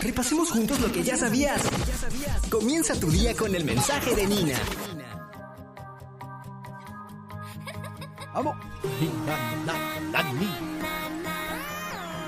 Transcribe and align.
Repasemos 0.00 0.50
juntos 0.50 0.80
lo 0.80 0.90
que 0.90 1.02
ya 1.02 1.16
sabías. 1.16 1.60
Comienza 2.50 2.98
tu 2.98 3.10
día 3.10 3.34
con 3.34 3.54
el 3.54 3.64
mensaje 3.64 4.14
de 4.14 4.26
Nina. 4.26 4.58
Vamos. 8.32 8.56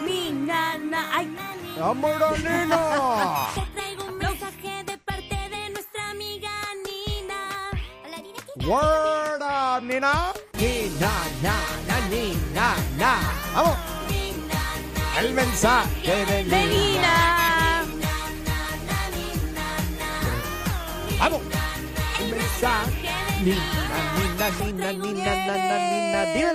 Mi 0.04 0.30
nana. 0.32 1.08
Ay, 1.14 1.36
¡Vámonos, 1.78 2.38
Nina! 2.38 3.48
Te 3.54 3.62
traigo 3.74 4.04
un 4.04 4.18
mensaje 4.18 4.84
de 4.84 4.98
parte 4.98 5.34
de 5.34 5.70
nuestra 5.70 6.10
amiga 6.10 6.50
Nina. 6.84 7.70
Hola, 8.04 8.18
Nina. 8.18 8.40
¿qué 8.58 8.66
Word 8.66 9.42
up, 9.42 9.82
Nina. 9.82 10.32
Nina, 10.58 11.12
na, 11.42 11.54
na, 11.88 12.08
Nina, 12.08 12.76
na. 12.98 13.18
Vamos. 13.54 13.76
El 15.18 15.34
mensaje 15.34 16.26
de 16.26 16.44
de 16.44 16.66
Nina. 16.66 16.91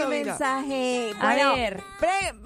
Mensaje. 0.10 1.12
A 1.20 1.36
ver. 1.36 1.84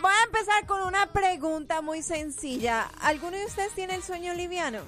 voy 0.02 0.12
a 0.12 0.24
empezar 0.26 0.66
con 0.66 0.82
una 0.82 1.12
pregunta 1.12 1.82
muy 1.82 2.02
sencilla. 2.02 2.90
¿Alguno 3.02 3.38
de 3.38 3.46
ustedes 3.46 3.74
tiene 3.74 3.96
el 3.96 4.04
sueño 4.04 4.34
liviano? 4.34 4.80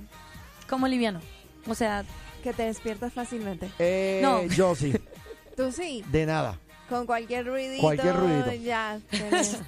Como 0.69 0.87
liviano. 0.87 1.19
O 1.67 1.75
sea, 1.75 2.03
Que 2.43 2.53
te 2.53 2.63
despiertas 2.63 3.13
fácilmente. 3.13 3.69
Eh, 3.79 4.19
No. 4.21 4.43
Yo 4.47 4.75
sí. 4.75 4.93
Tú 5.55 5.71
sí, 5.71 6.03
De 6.11 6.25
nada. 6.25 6.59
con 6.89 7.05
cualquier 7.05 7.45
ruidito. 7.47 7.81
Cualquier 7.81 8.15
ruidito. 8.15 8.51
Ya. 8.53 8.99
Es 9.11 9.61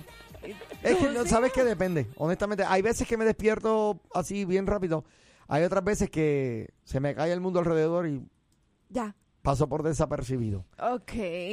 que 0.83 0.95
¿Tú 0.95 1.09
no 1.13 1.25
sabes 1.25 1.51
que 1.53 1.63
depende. 1.63 2.07
Honestamente, 2.17 2.63
hay 2.67 2.81
veces 2.81 3.07
que 3.07 3.17
me 3.17 3.23
despierto 3.25 4.01
así 4.13 4.45
bien 4.45 4.67
rápido. 4.67 5.05
Hay 5.47 5.63
otras 5.63 5.83
veces 5.83 6.09
que 6.09 6.73
se 6.83 6.99
me 6.99 7.15
cae 7.15 7.31
el 7.31 7.39
mundo 7.39 7.59
alrededor 7.59 8.07
y 8.07 8.21
Ya. 8.89 9.15
Paso 9.45 9.69
por 9.69 9.83
desapercibido. 9.83 10.65
Ok. 10.79 11.11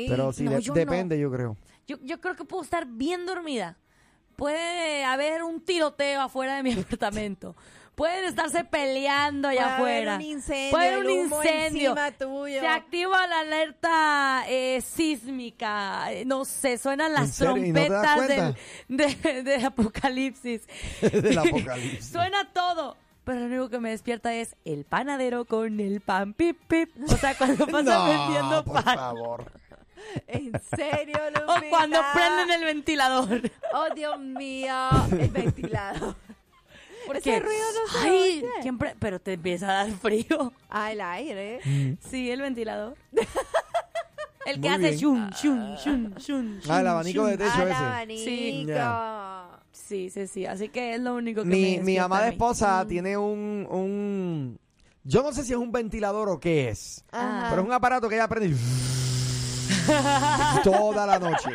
Pero 0.09 0.33
sí, 0.33 0.43
no, 0.45 0.51
de- 0.53 0.61
yo 0.63 0.73
depende, 0.75 1.19
yo 1.19 1.31
creo. 1.31 1.57
yo, 1.87 1.97
yo 2.03 2.21
creo 2.21 2.35
que 2.35 2.45
puedo 2.45 2.63
estar 2.65 2.87
bien 2.87 3.25
dormida. 3.27 3.79
Puede 4.37 5.05
haber 5.05 5.43
un 5.45 5.61
tiroteo 5.61 6.23
afuera 6.23 6.57
de 6.57 6.63
mi 6.63 6.73
apartamento. 6.81 7.55
Pueden 7.95 8.25
estarse 8.25 8.65
peleando 8.65 9.49
allá 9.49 9.77
Puede 9.77 9.99
haber 9.99 10.09
afuera. 10.09 10.15
un 10.17 10.23
incendio, 10.23 10.71
Puede 10.71 10.89
haber 10.89 10.99
el 11.05 11.11
un 11.11 11.27
humo 11.27 11.43
incendio. 11.43 11.91
encima 11.91 12.11
tuyo. 12.13 12.61
Se 12.61 12.67
activa 12.67 13.27
la 13.27 13.41
alerta 13.41 14.45
eh, 14.49 14.81
sísmica. 14.81 16.11
eh, 16.11 16.25
No 16.25 16.47
sé, 16.47 16.79
suenan 16.79 17.13
las 17.13 17.37
trompetas 17.37 18.27
del, 18.27 18.57
de, 19.23 19.43
de 19.43 19.65
apocalipsis. 19.67 20.63
Del 21.03 21.39
apocalipsis. 21.39 22.07
Suena 22.11 22.51
todo. 22.53 22.97
Pero 23.25 23.41
lo 23.41 23.47
único 23.47 23.69
que 23.69 23.79
me 23.79 23.91
despierta 23.91 24.35
es 24.35 24.57
el 24.65 24.85
panadero 24.85 25.45
con 25.45 25.79
el 25.81 26.01
pan 26.01 26.33
pip 26.35 26.59
pip. 26.69 26.91
O 27.09 27.17
sea, 27.17 27.37
cuando 27.37 27.67
pasa 27.69 28.05
vendiendo 28.05 28.51
no, 28.57 28.65
por 28.65 28.83
pan. 28.83 28.97
favor. 28.97 29.53
¿En 30.27 30.53
serio, 30.77 31.17
O 31.47 31.55
cuando 31.71 32.01
prenden 32.13 32.51
el 32.51 32.65
ventilador. 32.65 33.41
Oh, 33.73 33.95
Dios 33.95 34.19
mío. 34.19 34.75
El 35.19 35.31
ventilador. 35.31 36.17
Porque, 37.07 37.31
Ese 37.37 37.41
ruido 37.41 37.65
no 37.85 37.93
se 37.93 37.99
ay, 38.09 38.39
oye. 38.45 38.49
¿quién 38.63 38.79
pre- 38.79 38.95
pero 38.99 39.21
te 39.21 39.33
empieza 39.33 39.69
a 39.69 39.73
dar 39.87 39.91
frío. 39.91 40.53
Ah, 40.69 40.93
el 40.93 41.01
aire. 41.01 41.61
Sí, 42.09 42.31
el 42.31 42.41
ventilador. 42.43 42.97
El 44.47 44.55
que 44.55 44.61
Muy 44.61 44.69
hace 44.71 44.81
bien. 44.91 44.99
shun, 44.99 45.31
shun, 45.31 45.77
shun, 45.77 46.15
shun, 46.19 46.61
Ah, 46.69 46.79
el 46.79 46.85
shun, 46.85 46.87
abanico 46.89 47.25
de 47.27 47.37
shun. 47.37 47.39
techo 47.39 47.61
Al 47.63 47.69
ese. 47.69 47.77
abanico. 47.77 48.25
Sí. 48.25 48.67
Sí, 49.73 50.11
sí, 50.11 50.27
sí. 50.27 50.47
Así 50.47 50.69
que 50.69 50.95
es 50.95 51.01
lo 51.01 51.15
único 51.15 51.43
que 51.43 51.49
me 51.49 51.55
Mi, 51.57 51.63
mi 51.63 51.77
despierta 51.77 52.05
amada 52.05 52.27
mí. 52.27 52.33
esposa 52.33 52.85
tiene 52.89 53.17
un, 53.17 53.67
un... 53.71 54.59
Yo 55.05 55.23
no 55.23 55.33
sé 55.33 55.43
si 55.45 55.53
es 55.53 55.59
un 55.59 55.73
ventilador 55.73 56.29
o 56.29 56.39
qué 56.41 56.69
es. 56.69 57.05
Ajá. 57.11 57.47
Pero 57.51 57.63
es 57.63 57.69
un 57.69 57.73
aparato 57.75 58.09
que 58.09 58.15
ella 58.17 58.29
prende 58.29 58.49
y- 58.49 58.59
toda 60.65 61.07
la 61.07 61.19
noche. 61.19 61.51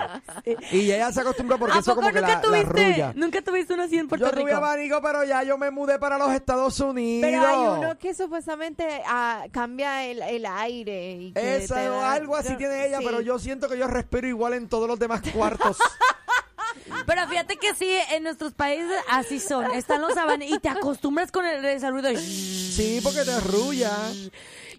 Y 0.72 0.92
ella 0.92 1.12
se 1.12 1.22
acostumbra 1.22 1.58
porque 1.58 1.78
¿A 1.78 1.80
eso 1.80 1.92
poco 1.92 2.02
como 2.02 2.14
que 2.14 2.22
nunca 2.22 2.28
la, 2.28 2.36
la 2.36 2.42
tuviste, 2.42 3.12
nunca 3.16 3.42
tuviste 3.42 3.74
uno 3.74 3.84
así 3.84 3.98
en 3.98 4.08
Puerto 4.08 4.26
Yo 4.26 4.32
tuve 4.32 4.46
Rico? 4.46 4.58
abanico, 4.58 5.02
pero 5.02 5.24
ya 5.24 5.44
yo 5.44 5.58
me 5.58 5.72
mudé 5.72 6.00
para 6.00 6.18
los 6.18 6.32
Estados 6.32 6.80
Unidos. 6.80 7.30
Pero 7.30 7.46
hay 7.48 7.78
uno 7.80 7.98
que 7.98 8.14
supuestamente 8.14 9.02
ah, 9.08 9.46
cambia 9.52 10.06
el, 10.06 10.22
el 10.22 10.46
aire. 10.46 11.12
Y 11.14 11.34
que 11.34 11.58
Esa 11.58 11.76
te 11.76 11.90
o 11.90 11.94
da- 11.94 12.14
algo 12.14 12.36
así 12.36 12.52
yo- 12.54 12.58
tiene 12.58 12.88
ella, 12.88 13.00
sí. 13.00 13.06
pero 13.06 13.22
yo 13.22 13.40
siento 13.40 13.68
que 13.70 13.78
yo 13.78 13.88
respiro 13.88 14.28
igual 14.28 14.54
en 14.54 14.68
todos 14.68 14.88
los 14.88 15.00
demás 15.00 15.22
cuartos. 15.34 15.78
Pero 17.06 17.28
fíjate 17.28 17.58
que 17.58 17.74
sí, 17.76 17.90
en 18.12 18.24
nuestros 18.24 18.54
países 18.54 18.92
así 19.10 19.40
son. 19.40 19.72
Están 19.74 20.02
los 20.02 20.16
abanicos 20.18 20.58
y 20.58 20.60
te 20.60 20.70
acostumbras 20.70 21.32
con 21.32 21.46
el, 21.46 21.64
ese 21.66 21.90
ruido. 21.92 22.10
sí, 22.18 23.00
porque 23.04 23.24
te 23.24 23.32
arrulla. 23.32 23.92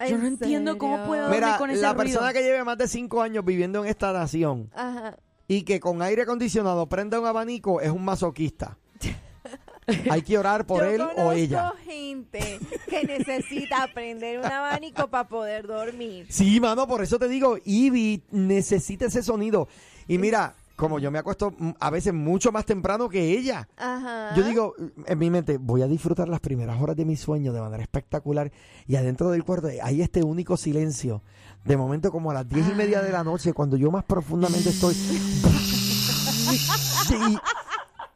Yo 0.07 0.17
no 0.17 0.25
¿En 0.25 0.33
entiendo 0.33 0.77
cómo 0.77 1.05
puedo 1.05 1.23
dormir 1.23 1.41
Mira, 1.41 1.57
con 1.57 1.69
ese 1.69 1.81
la 1.81 1.93
ruido. 1.93 2.03
persona 2.05 2.33
que 2.33 2.41
lleve 2.41 2.63
más 2.63 2.77
de 2.77 2.87
cinco 2.87 3.21
años 3.21 3.43
viviendo 3.43 3.83
en 3.83 3.89
esta 3.89 4.13
nación 4.13 4.69
Ajá. 4.73 5.17
y 5.47 5.63
que 5.63 5.79
con 5.81 6.01
aire 6.01 6.21
acondicionado 6.21 6.87
prenda 6.87 7.19
un 7.19 7.25
abanico 7.25 7.81
es 7.81 7.89
un 7.89 8.05
masoquista. 8.05 8.77
Hay 10.11 10.21
que 10.21 10.37
orar 10.37 10.65
por 10.67 10.83
Yo 10.83 10.89
él 10.89 11.01
o 11.17 11.31
ella. 11.31 11.73
gente 11.83 12.59
que 12.87 13.03
necesita 13.05 13.83
aprender 13.83 14.39
un 14.39 14.45
abanico 14.45 15.07
para 15.09 15.27
poder 15.27 15.65
dormir. 15.67 16.27
Sí, 16.29 16.59
mano, 16.59 16.87
por 16.87 17.01
eso 17.03 17.17
te 17.17 17.27
digo, 17.27 17.57
Ivy 17.65 18.23
necesita 18.31 19.05
ese 19.07 19.23
sonido. 19.23 19.67
Y 20.07 20.17
mira, 20.19 20.55
como 20.79 20.97
yo 20.97 21.11
me 21.11 21.19
acuesto 21.19 21.51
mm, 21.51 21.71
a 21.77 21.89
veces 21.89 22.13
mucho 22.13 22.53
más 22.53 22.65
temprano 22.65 23.09
que 23.09 23.37
ella. 23.37 23.67
Ajá. 23.77 24.33
Yo 24.35 24.43
digo, 24.43 24.73
en 25.05 25.19
mi 25.19 25.29
mente, 25.29 25.57
voy 25.57 25.81
a 25.81 25.87
disfrutar 25.87 26.29
las 26.29 26.39
primeras 26.39 26.81
horas 26.81 26.95
de 26.95 27.03
mi 27.03 27.17
sueño 27.17 27.51
de 27.51 27.59
manera 27.59 27.83
espectacular 27.83 28.49
y 28.87 28.95
adentro 28.95 29.29
del 29.29 29.43
cuarto 29.43 29.67
hay 29.83 30.01
este 30.01 30.23
único 30.23 30.55
silencio. 30.55 31.21
De 31.65 31.75
momento, 31.75 32.11
como 32.11 32.31
a 32.31 32.33
las 32.33 32.47
diez 32.47 32.65
y 32.69 32.73
media 32.73 33.01
de 33.01 33.11
la 33.11 33.25
noche, 33.25 33.51
cuando 33.51 33.75
yo 33.75 33.91
más 33.91 34.05
profundamente 34.05 34.69
estoy... 34.69 34.95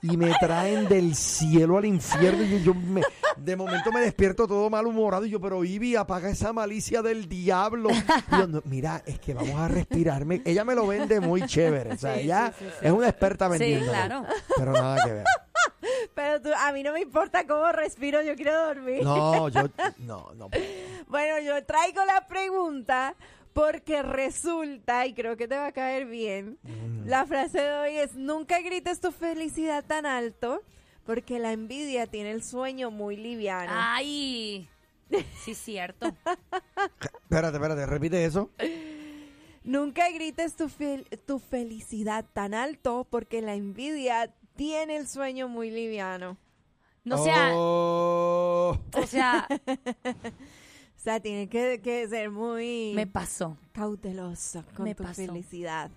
Y 0.03 0.17
me 0.17 0.31
traen 0.39 0.87
del 0.89 1.15
cielo 1.15 1.77
al 1.77 1.85
infierno 1.85 2.43
y 2.43 2.49
yo, 2.49 2.57
yo 2.57 2.73
me, 2.73 3.01
de 3.37 3.55
momento 3.55 3.89
me 3.91 4.01
despierto 4.01 4.45
todo 4.47 4.69
malhumorado 4.69 5.25
y 5.25 5.29
yo, 5.29 5.39
pero 5.39 5.63
Ivy, 5.63 5.95
apaga 5.95 6.29
esa 6.29 6.51
malicia 6.53 7.01
del 7.01 7.27
diablo. 7.29 7.89
Y 7.89 8.37
yo, 8.37 8.47
"No, 8.47 8.61
mira, 8.65 9.01
es 9.05 9.17
que 9.19 9.33
vamos 9.33 9.55
a 9.59 9.69
respirarme. 9.69 10.41
Ella 10.45 10.65
me 10.65 10.75
lo 10.75 10.85
vende 10.87 11.19
muy 11.21 11.45
chévere, 11.45 11.93
o 11.93 11.97
sea, 11.97 12.15
Sí, 12.15 12.21
ella 12.21 12.53
sí, 12.59 12.65
sí, 12.65 12.71
sí. 12.81 12.85
es 12.85 12.91
una 12.91 13.07
experta 13.09 13.45
Sí, 13.45 13.51
vendiendo. 13.59 13.91
claro. 13.91 14.25
Pero 14.57 14.73
nada 14.73 15.03
que 15.05 15.13
ver. 15.13 15.23
Pero 16.13 16.41
tú, 16.41 16.49
a 16.55 16.71
mí 16.73 16.83
no 16.83 16.91
me 16.93 17.01
importa 17.01 17.47
cómo 17.47 17.71
respiro, 17.71 18.21
yo 18.21 18.35
quiero 18.35 18.53
dormir. 18.67 19.03
No, 19.03 19.47
yo 19.49 19.63
no, 19.99 20.33
no. 20.35 20.49
Bueno, 21.07 21.39
yo 21.45 21.63
traigo 21.65 22.03
la 22.05 22.27
pregunta 22.27 23.15
porque 23.53 24.01
resulta, 24.01 25.05
y 25.05 25.13
creo 25.13 25.37
que 25.37 25.47
te 25.47 25.55
va 25.55 25.67
a 25.67 25.71
caer 25.71 26.05
bien, 26.07 26.57
Mm. 26.63 26.92
La 27.05 27.25
frase 27.25 27.59
de 27.61 27.73
hoy 27.73 27.95
es, 27.97 28.15
nunca 28.15 28.59
grites 28.61 28.99
tu 28.99 29.11
felicidad 29.11 29.83
tan 29.85 30.05
alto 30.05 30.61
porque 31.05 31.39
la 31.39 31.51
envidia 31.51 32.07
tiene 32.07 32.31
el 32.31 32.43
sueño 32.43 32.91
muy 32.91 33.15
liviano. 33.17 33.71
Ay, 33.75 34.67
sí, 35.43 35.53
cierto. 35.55 36.07
Espérate, 37.23 37.57
espérate, 37.57 37.85
repite 37.85 38.23
eso. 38.25 38.49
Nunca 39.63 40.09
grites 40.11 40.55
tu, 40.55 40.65
fel- 40.69 41.07
tu 41.25 41.39
felicidad 41.39 42.25
tan 42.33 42.53
alto 42.53 43.07
porque 43.09 43.41
la 43.41 43.53
envidia 43.55 44.33
tiene 44.55 44.97
el 44.97 45.07
sueño 45.07 45.47
muy 45.47 45.71
liviano. 45.71 46.37
No 47.05 47.17
sea, 47.23 47.51
Oh. 47.53 48.77
o 48.95 49.07
sea, 49.07 49.47
O 50.95 51.01
sea, 51.03 51.19
tiene 51.19 51.49
que, 51.49 51.81
que 51.83 52.07
ser 52.07 52.29
muy 52.31 52.93
me 52.95 53.05
pasó. 53.05 53.57
cauteloso 53.73 54.63
con 54.73 54.85
Me 54.85 54.95
tu 54.95 55.03
pasó. 55.03 55.15
felicidad. 55.15 55.91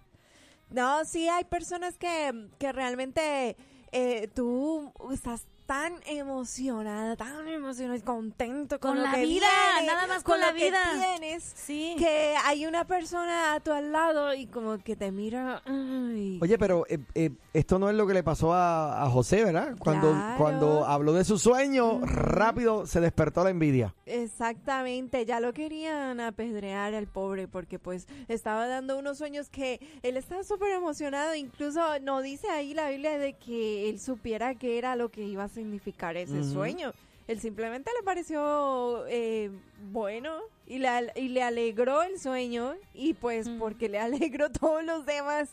No, 0.70 1.04
sí 1.04 1.28
hay 1.28 1.44
personas 1.44 1.96
que, 1.96 2.48
que 2.58 2.72
realmente 2.72 3.56
eh, 3.92 4.28
tú 4.34 4.92
estás 5.12 5.46
tan 5.66 5.94
emocionada, 6.06 7.16
tan 7.16 7.46
emocionada, 7.48 7.98
y 7.98 8.02
contento 8.02 8.78
con, 8.78 8.92
Con 8.92 8.98
lo 8.98 9.04
la 9.04 9.14
que 9.14 9.26
vida, 9.26 9.46
viene, 9.80 9.92
nada 9.92 10.06
más 10.06 10.22
con 10.22 10.38
la 10.40 10.52
lo 10.52 10.56
que 10.56 10.66
vida. 10.66 10.78
tienes, 11.18 11.42
Sí. 11.56 11.96
que 11.98 12.34
hay 12.44 12.66
una 12.66 12.84
persona 12.86 13.54
a 13.54 13.60
tu 13.60 13.72
al 13.72 13.90
lado 13.92 14.32
y 14.34 14.46
como 14.46 14.78
que 14.78 14.94
te 14.96 15.10
mira, 15.10 15.62
ay, 15.66 16.38
Oye, 16.40 16.56
pero 16.58 16.84
eh, 16.88 16.98
eh, 17.14 17.30
esto 17.52 17.78
no 17.78 17.90
es 17.90 17.96
lo 17.96 18.06
que 18.06 18.14
le 18.14 18.22
pasó 18.22 18.52
a, 18.54 19.02
a 19.02 19.10
José, 19.10 19.44
¿verdad? 19.44 19.74
Cuando, 19.78 20.10
Claro. 20.12 20.38
cuando 20.38 20.84
habló 20.86 21.12
de 21.12 21.24
su 21.24 21.36
sueño, 21.38 22.00
rápido 22.04 22.86
se 22.86 23.00
despertó 23.00 23.42
la 23.44 23.50
envidia. 23.50 23.94
Exactamente, 24.06 25.24
ya 25.26 25.40
lo 25.40 25.52
querían 25.52 26.20
apedrear 26.20 26.94
al 26.94 27.06
pobre 27.08 27.48
porque 27.48 27.78
pues 27.78 28.06
estaba 28.28 28.66
dando 28.68 28.98
unos 28.98 29.18
sueños 29.18 29.48
que 29.48 29.80
él 30.02 30.16
estaba 30.16 30.44
súper 30.44 30.70
emocionado, 30.72 31.34
incluso 31.34 31.80
no 32.02 32.22
dice 32.22 32.48
ahí 32.50 32.74
la 32.74 32.90
Biblia 32.90 33.18
de 33.18 33.32
que 33.32 33.88
él 33.88 33.98
supiera 33.98 34.54
qué 34.54 34.78
era 34.78 34.94
lo 34.94 35.10
que 35.10 35.22
iba 35.22 35.42
a 35.44 35.48
significar 35.56 36.16
ese 36.16 36.44
sueño. 36.44 36.92
Él 37.26 37.40
simplemente 37.40 37.90
le 37.98 38.04
pareció 38.04 39.04
eh, 39.08 39.50
bueno 39.90 40.38
y 40.66 40.78
le, 40.78 40.86
al- 40.88 41.12
y 41.16 41.28
le 41.28 41.42
alegró 41.42 42.02
el 42.04 42.20
sueño 42.20 42.74
y 42.94 43.14
pues 43.14 43.48
porque 43.58 43.88
le 43.88 43.98
alegró 44.08 44.50
todos 44.52 44.84
los 44.84 45.04
demás 45.06 45.50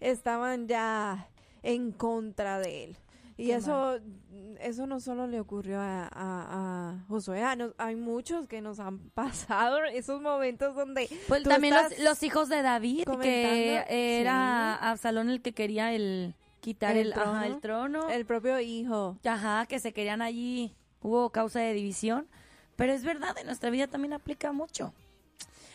estaban 0.00 0.66
ya 0.66 1.28
en 1.62 1.92
contra 1.92 2.58
de 2.58 2.84
él. 2.84 2.96
Y 3.36 3.46
Qué 3.48 3.54
eso, 3.54 3.98
eso 4.60 4.86
no 4.86 5.00
solo 5.00 5.26
le 5.26 5.40
ocurrió 5.40 5.78
a, 5.80 6.04
a, 6.04 6.10
a 6.12 7.04
Josué, 7.08 7.42
a 7.42 7.56
nos- 7.56 7.74
hay 7.78 7.96
muchos 7.96 8.46
que 8.46 8.60
nos 8.62 8.80
han 8.80 8.98
pasado 9.14 9.84
esos 9.84 10.20
momentos 10.22 10.74
donde 10.74 11.08
Pues 11.28 11.42
también 11.42 11.74
los, 12.02 12.22
hijos 12.22 12.48
de 12.48 12.62
David, 12.62 13.04
que 13.22 13.84
era 13.88 14.74
Absalón 14.74 15.28
el 15.30 15.42
que 15.42 15.52
quería 15.52 15.92
el 15.94 16.34
quitar 16.60 16.96
El 16.96 17.08
el, 17.08 17.12
ajá, 17.12 17.22
trono. 17.22 17.44
el 17.44 17.60
trono. 17.60 18.10
el 18.10 18.26
propio 18.26 18.60
hijo. 18.60 19.18
Ajá, 19.24 19.66
que 19.66 19.78
se 19.80 19.92
querían 19.92 20.22
allí, 20.22 20.74
hubo 21.02 21.30
causa 21.30 21.60
de 21.60 21.72
división. 21.74 22.26
Pero 22.76 22.92
es 22.92 23.04
verdad, 23.04 23.36
en 23.38 23.46
nuestra 23.46 23.70
vida 23.70 23.86
también 23.88 24.12
aplica 24.12 24.52
mucho. 24.52 24.94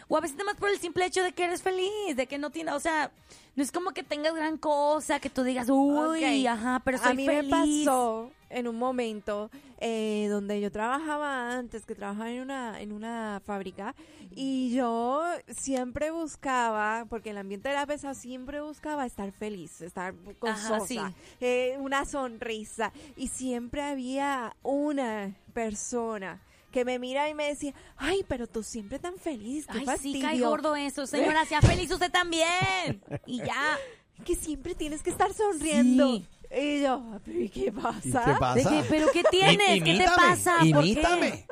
O 0.08 0.18
a 0.18 0.22
veces 0.22 0.38
nada 0.38 0.52
más 0.52 0.60
por 0.60 0.70
el 0.70 0.80
simple 0.80 1.06
hecho 1.06 1.24
de 1.24 1.32
que 1.34 1.46
eres 1.46 1.62
feliz, 1.62 2.16
de 2.16 2.28
que 2.28 2.38
no 2.38 2.52
tiene, 2.52 2.72
o 2.72 2.80
sea, 2.80 3.12
no 3.56 3.64
es 3.64 3.72
como 3.72 3.92
que 3.92 4.04
tengas 4.04 4.36
gran 4.36 4.58
cosa, 4.58 5.20
que 5.20 5.30
tú 5.30 5.44
digas, 5.44 5.68
uy, 5.70 6.46
ajá, 6.46 6.82
pero 6.86 6.98
soy 7.00 7.12
a 7.12 7.14
mí 7.16 7.26
feliz. 7.26 7.52
me 7.52 7.86
pasó 7.86 8.32
en 8.50 8.68
un 8.68 8.78
momento 8.78 9.50
eh, 9.80 10.28
donde 10.30 10.62
yo 10.62 10.72
trabajaba 10.72 11.58
antes, 11.58 11.86
que 11.86 11.96
trabajaba 11.96 12.32
en 12.32 12.42
una, 12.42 12.82
en 12.82 12.92
una 12.92 13.42
fábrica, 13.46 13.96
y 14.32 14.74
yo 14.74 15.24
siempre 15.48 16.12
buscaba, 16.12 17.06
porque 17.10 17.32
el 17.32 17.38
ambiente 17.38 17.70
era 17.70 17.86
pesado, 17.86 18.14
siempre 18.14 18.62
buscaba 18.62 19.06
estar 19.06 19.32
feliz, 19.32 19.82
estar 19.82 20.14
sí. 20.88 21.00
eh, 21.40 21.78
una 21.80 22.06
sonrisa, 22.06 22.92
y 23.16 23.28
siempre 23.28 23.82
había 23.82 24.56
una 24.64 25.36
persona 25.54 26.42
que 26.76 26.84
me 26.84 27.00
mira 27.00 27.30
y 27.30 27.34
me 27.34 27.46
decía, 27.46 27.74
ay, 27.96 28.26
pero 28.28 28.48
tú 28.48 28.62
siempre 28.62 29.00
tan 29.00 29.18
feliz, 29.18 29.66
qué 29.66 29.78
Ay, 29.78 29.80
sí, 29.80 29.86
fastidio, 29.86 30.22
cae 30.22 30.42
gordo 30.42 30.76
eso, 30.76 31.08
señora, 31.08 31.46
sea 31.46 31.62
feliz 31.62 31.90
usted 31.90 32.12
también. 32.12 33.02
Y 33.26 33.38
ya. 33.38 33.78
que 34.26 34.36
siempre 34.36 34.76
tienes 34.76 35.02
que 35.02 35.10
estar 35.10 35.34
sonriendo. 35.34 36.18
Sí. 36.18 36.26
Y 36.58 36.82
yo, 36.82 37.20
"¿Pero 37.26 37.40
¿y 37.40 37.50
qué 37.50 37.72
pasa? 37.72 38.00
¿Y 38.04 38.12
qué 38.12 38.40
pasa? 38.40 38.54
De 38.56 38.64
que, 38.64 38.84
¿Pero 38.90 39.08
qué 39.12 39.24
tienes? 39.30 39.84
¿Qué 39.84 39.98
te 39.98 40.06
pasa? 40.06 40.56
¿Por 40.60 40.84
qué? 40.84 40.90
Imítame. 40.90 41.48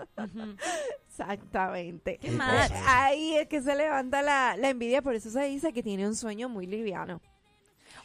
Exactamente. 1.08 2.18
Qué 2.20 2.32
mal. 2.32 2.72
Eh, 2.72 2.76
Ahí 2.88 3.36
es 3.36 3.48
que 3.48 3.62
se 3.62 3.76
levanta 3.76 4.22
la, 4.22 4.56
la 4.58 4.70
envidia, 4.70 5.02
por 5.02 5.14
eso 5.16 5.30
se 5.30 5.44
dice 5.44 5.74
que 5.74 5.84
tiene 5.84 6.08
un 6.08 6.16
sueño 6.16 6.50
muy 6.50 6.66
liviano. 6.66 7.22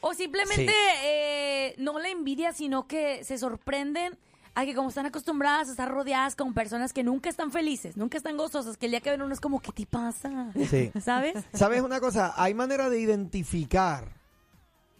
O 0.01 0.15
simplemente 0.15 0.67
Sí. 0.67 0.75
eh, 1.05 1.75
no 1.79 1.99
la 1.99 2.09
envidia, 2.09 2.53
sino 2.53 2.87
que 2.87 3.25
se 3.25 3.39
sorprenden 3.39 4.17
a 4.55 4.65
que 4.65 4.75
como 4.75 4.89
están 4.89 5.07
acostumbradas 5.07 5.69
a 5.69 5.71
estar 5.71 5.89
rodeadas 5.89 6.35
con 6.37 6.53
personas 6.53 6.93
que 6.93 7.03
nunca 7.05 7.29
están 7.31 7.51
felices, 7.53 7.97
nunca 7.97 8.19
están 8.19 8.37
gozosas, 8.37 8.77
que 8.77 8.87
el 8.87 8.93
día 8.93 9.01
que 9.01 9.11
ven 9.11 9.23
uno 9.23 9.33
es 9.33 9.41
como, 9.41 9.61
¿qué 9.61 9.73
te 9.73 9.87
pasa? 9.87 10.53
Sí. 10.69 10.91
¿Sabes? 11.01 11.35
¿Sabes 11.53 11.81
una 11.83 12.01
cosa? 12.01 12.35
Hay 12.37 12.55
manera 12.55 12.91
de 12.91 13.01
identificar 13.01 14.18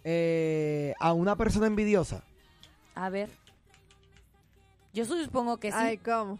eh, 0.03 0.93
a 0.99 1.13
una 1.13 1.35
persona 1.35 1.67
envidiosa. 1.67 2.23
A 2.95 3.09
ver. 3.09 3.29
Yo 4.93 5.05
supongo 5.05 5.57
que 5.57 5.71
sí. 5.71 5.77
Ay, 5.79 5.97
¿cómo? 5.97 6.39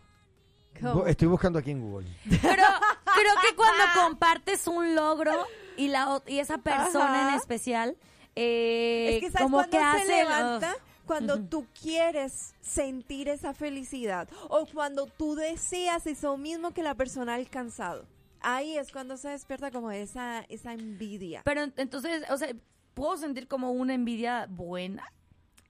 Estoy 1.08 1.28
buscando 1.28 1.60
aquí 1.60 1.72
en 1.72 1.82
Google. 1.82 2.08
Pero 2.30 2.64
creo 3.04 3.34
que 3.48 3.56
cuando 3.56 3.84
compartes 4.02 4.66
un 4.68 4.96
logro 4.96 5.34
y 5.78 5.88
la 5.90 6.22
y 6.26 6.40
esa 6.40 6.58
persona 6.60 7.22
Ajá. 7.26 7.30
en 7.30 7.36
especial, 7.36 7.98
eh, 8.36 9.16
es 9.16 9.20
que 9.22 9.32
¿sabes 9.32 9.44
como 9.44 9.58
cuando 9.58 9.72
que 9.72 9.78
se 9.78 9.84
hace... 9.84 10.24
levanta? 10.24 10.76
Cuando 11.06 11.40
tú 11.40 11.66
quieres 11.82 12.54
sentir 12.62 13.30
esa 13.30 13.56
felicidad 13.56 14.30
o 14.48 14.68
cuando 14.68 15.08
tú 15.08 15.34
deseas 15.34 16.06
eso 16.06 16.38
mismo 16.38 16.72
que 16.72 16.84
la 16.84 16.94
persona 16.94 17.32
ha 17.34 17.36
alcanzado. 17.36 18.06
Ahí 18.42 18.78
es 18.78 18.92
cuando 18.92 19.18
se 19.18 19.30
despierta 19.30 19.72
como 19.72 19.90
esa, 19.92 20.42
esa 20.50 20.72
envidia. 20.74 21.42
Pero 21.46 21.62
ent- 21.64 21.74
entonces, 21.78 22.24
o 22.30 22.38
sea, 22.38 22.50
puedo 23.00 23.18
sentir 23.18 23.48
como 23.48 23.72
una 23.72 23.94
envidia 23.94 24.46
buena. 24.50 25.04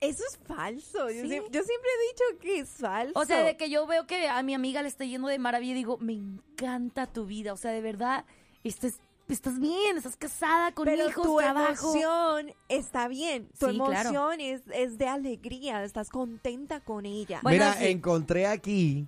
Eso 0.01 0.23
es 0.29 0.39
falso. 0.47 1.09
Yo, 1.09 1.13
siempre 1.27 1.29
he 1.29 2.07
dicho 2.07 2.39
que 2.41 2.59
es 2.59 2.69
falso. 2.69 3.19
O 3.19 3.25
sea, 3.25 3.43
de 3.43 3.55
que 3.57 3.69
yo 3.69 3.85
veo 3.85 4.07
que 4.07 4.27
a 4.29 4.41
mi 4.43 4.53
amiga 4.53 4.81
le 4.81 4.87
está 4.87 5.03
yendo 5.05 5.27
de 5.27 5.37
maravilla 5.39 5.73
y 5.73 5.75
digo, 5.75 5.97
me 5.99 6.13
encanta 6.13 7.05
tu 7.05 7.25
vida. 7.25 7.53
O 7.53 7.57
sea, 7.57 7.71
de 7.71 7.81
verdad, 7.81 8.23
estás, 8.63 8.93
estás 9.27 9.59
bien, 9.59 9.97
estás 9.97 10.15
casada 10.15 10.71
con 10.71 10.85
Pero 10.85 11.09
hijos, 11.09 11.23
tu 11.23 11.37
trabajo. 11.37 11.91
emoción 11.93 12.53
está 12.69 13.07
bien. 13.09 13.49
Tu 13.59 13.69
Sí, 13.69 13.75
claro. 13.77 14.09
emoción 14.09 14.39
es, 14.41 14.61
es 14.73 14.97
de 14.97 15.07
alegría. 15.07 15.83
Estás 15.83 16.09
contenta 16.09 16.79
con 16.79 17.05
ella. 17.05 17.41
Bueno, 17.43 17.65
Mira, 17.65 17.73
sí. 17.73 17.87
encontré 17.89 18.47
aquí 18.47 19.05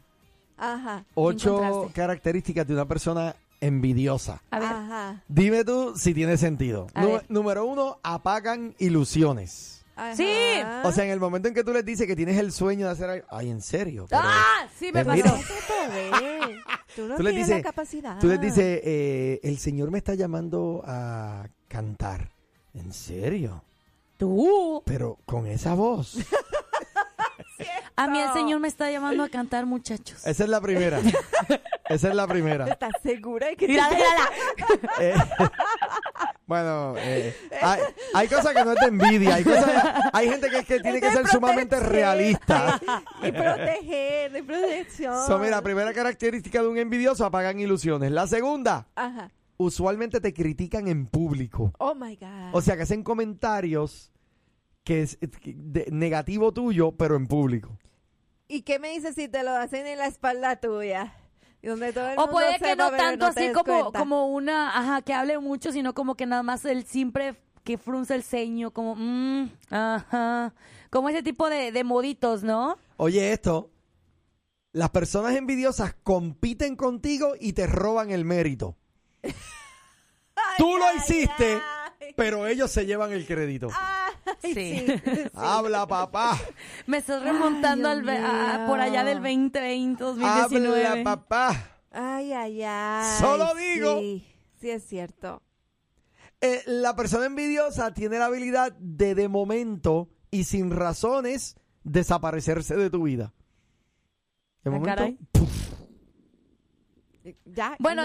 Ajá. 0.57 1.05
ocho 1.15 1.89
características 1.95 2.67
de 2.67 2.73
una 2.73 2.85
persona 2.87 3.35
envidiosa. 3.61 4.41
A 4.51 4.59
ver, 4.59 4.67
Ajá. 4.69 5.23
Dime 5.27 5.63
tú 5.63 5.93
si 5.95 6.13
tiene 6.13 6.35
sentido. 6.37 6.87
A 6.93 7.01
Nu- 7.03 7.11
ver. 7.13 7.25
número 7.29 7.65
uno, 7.65 7.99
apagan 8.03 8.75
ilusiones. 8.79 9.85
ajá. 9.95 10.15
Sí. 10.15 10.27
O 10.83 10.91
sea, 10.91 11.05
en 11.05 11.11
el 11.11 11.19
momento 11.19 11.47
en 11.47 11.53
que 11.53 11.63
tú 11.63 11.71
les 11.73 11.85
dices 11.85 12.07
que 12.07 12.15
tienes 12.15 12.37
el 12.37 12.51
sueño 12.51 12.87
de 12.87 12.91
hacer 12.91 13.09
algo, 13.09 13.27
ay, 13.29 13.49
en 13.49 13.61
serio. 13.61 14.07
Pero 14.09 14.21
¡Ah! 14.23 14.67
Sí, 14.77 14.91
me 14.91 15.01
Eh, 15.01 15.05
pasó. 15.05 15.23
mira. 15.23 15.39
Tú 16.95 17.07
no 17.07 17.15
Tú 17.15 17.23
les 17.23 17.31
tienes 17.33 17.47
dices- 17.47 17.57
la 17.63 17.63
capacidad. 17.63 18.19
tú 18.19 18.27
les 18.27 18.41
dices, 18.41 18.81
eh, 18.83 19.39
el 19.43 19.57
Señor 19.59 19.91
me 19.91 19.97
está 19.99 20.13
llamando 20.13 20.83
a 20.85 21.47
cantar. 21.69 22.31
¿En 22.73 22.91
serio? 22.91 23.63
Tú. 24.17 24.83
Pero 24.85 25.17
con 25.25 25.47
esa 25.47 25.73
voz. 25.73 26.17
A 27.95 28.07
mí 28.07 28.19
el 28.19 28.31
Señor 28.33 28.59
me 28.59 28.67
está 28.67 28.89
llamando 28.91 29.23
a 29.23 29.29
cantar, 29.29 29.65
muchachos. 29.65 30.25
Esa 30.25 30.43
es 30.43 30.49
la 30.49 30.61
primera. 30.61 30.99
Esa 31.89 32.09
es 32.09 32.15
la 32.15 32.25
primera. 32.27 32.67
¿Estás 32.67 32.91
segura 33.03 33.47
de 33.47 33.55
que 33.57 33.65
te- 33.67 33.71
Mírala, 33.73 33.95
mírala. 33.95 34.29
Eh, 34.99 35.13
bueno, 36.45 36.95
eh, 36.97 37.35
hay, 37.61 37.81
hay 38.13 38.27
cosas 38.27 38.53
que 38.53 38.63
no 38.65 38.73
es 38.73 38.79
de 38.79 38.87
envidia. 38.87 39.35
Hay, 39.35 39.43
cosas, 39.43 39.71
hay 40.13 40.29
gente 40.29 40.49
que, 40.49 40.79
tiene 40.79 40.97
Es 40.97 41.03
que 41.03 41.11
ser 41.11 41.27
sumamente 41.27 41.79
realista. 41.79 42.79
Y 43.23 43.31
proteger, 43.31 44.31
de 44.31 44.43
protección. 44.43 45.27
So, 45.27 45.39
mira, 45.39 45.61
primera 45.61 45.93
característica 45.93 46.61
de 46.61 46.67
un 46.67 46.77
envidioso, 46.77 47.25
apagan 47.25 47.59
ilusiones. 47.59 48.11
La 48.11 48.27
segunda, 48.27 48.87
Ajá. 48.95 49.29
usualmente 49.57 50.19
te 50.19 50.33
critican 50.33 50.87
en 50.87 51.05
público. 51.07 51.71
Oh 51.77 51.95
my 51.95 52.15
God. 52.15 52.49
O 52.53 52.61
sea, 52.61 52.75
que 52.75 52.83
hacen 52.83 53.03
comentarios 53.03 54.10
que 54.83 55.01
es 55.03 55.17
que- 55.17 55.53
de- 55.55 55.87
negativo 55.91 56.51
tuyo, 56.51 56.91
pero 56.93 57.15
en 57.15 57.27
público. 57.27 57.77
¿Y 58.47 58.63
qué 58.63 58.79
me 58.79 58.89
dices 58.89 59.15
si 59.15 59.27
te 59.27 59.43
lo 59.43 59.51
hacen 59.51 59.85
en 59.87 59.97
la 59.99 60.07
espalda 60.07 60.55
tuya? 60.59 61.15
Donde 61.63 61.93
todo 61.93 62.07
el 62.09 62.17
O 62.17 62.21
mundo 62.21 62.31
puede 62.33 62.53
que 62.57 62.65
sepa, 62.69 62.75
no 62.85 62.89
pero 62.91 63.03
tanto 63.03 63.25
te 63.25 63.39
así 63.39 63.47
des 63.49 63.53
como, 63.57 63.81
cuenta. 63.81 63.99
como 63.99 64.27
una, 64.27 64.77
ajá, 64.77 65.01
que 65.03 65.13
hable 65.13 65.37
mucho, 65.39 65.71
sino 65.71 65.93
como 65.93 66.15
que 66.15 66.25
nada 66.25 66.41
más 66.43 66.65
el 66.65 66.83
siempre 66.85 67.35
que 67.63 67.77
frunce 67.77 68.15
el 68.15 68.23
ceño, 68.23 68.71
como, 68.71 68.95
mm, 68.97 69.49
ajá, 69.69 70.53
como 70.89 71.09
ese 71.09 71.21
tipo 71.21 71.49
de, 71.49 71.71
de 71.71 71.83
moditos, 71.83 72.41
¿no? 72.43 72.77
Oye, 72.97 73.31
esto, 73.31 73.69
las 74.73 74.89
personas 74.89 75.35
envidiosas 75.35 75.93
compiten 76.01 76.75
contigo 76.75 77.33
y 77.39 77.53
te 77.53 77.67
roban 77.67 78.09
el 78.09 78.25
mérito. 78.25 78.75
Tú 80.57 80.77
lo 80.77 80.95
hiciste, 80.95 81.59
ay. 81.99 82.13
pero 82.15 82.47
ellos 82.47 82.71
se 82.71 82.85
llevan 82.87 83.11
el 83.11 83.25
crédito. 83.27 83.69
Ay, 84.43 84.53
Sí. 84.53 84.85
sí, 84.85 84.85
sí. 85.05 85.21
Habla, 85.33 85.87
papá. 85.87 86.39
Me 86.87 86.97
estás 86.97 87.23
remontando 87.23 87.89
Ay, 87.89 87.97
al 87.97 88.03
ve- 88.03 88.17
a- 88.17 88.65
por 88.67 88.79
allá 88.79 89.03
del 89.03 89.17
2020, 89.21 90.03
2019. 90.03 90.85
Habla, 90.87 91.03
papá. 91.03 91.67
Ay, 91.91 92.31
ay, 92.33 92.63
ay. 92.63 93.19
Solo 93.19 93.53
digo. 93.55 93.99
Sí, 93.99 94.25
sí 94.59 94.69
es 94.69 94.83
cierto. 94.87 95.41
Eh, 96.39 96.61
la 96.65 96.95
persona 96.95 97.25
envidiosa 97.25 97.93
tiene 97.93 98.17
la 98.17 98.25
habilidad 98.25 98.71
de 98.79 99.13
de 99.15 99.27
momento 99.27 100.09
y 100.31 100.45
sin 100.45 100.71
razones 100.71 101.55
desaparecerse 101.83 102.75
de 102.75 102.89
tu 102.89 103.03
vida. 103.03 103.33
De 104.63 104.69
Ah, 104.69 104.73
momento, 104.73 104.85
caray. 104.87 105.17
¿Ya? 107.45 107.75
Bueno, 107.79 108.03